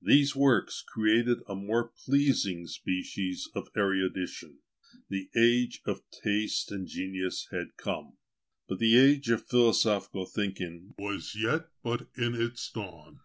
[0.00, 4.60] These works created a more pleasing species of erudition:
[5.08, 8.16] the age of taste and genius had come;
[8.68, 13.18] but the age of philosophical thinking was yet but in its dawn.